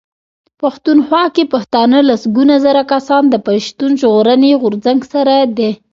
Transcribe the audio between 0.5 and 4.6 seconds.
پښتونخوا کې پښتانه لسګونه زره کسان د پښتون ژغورني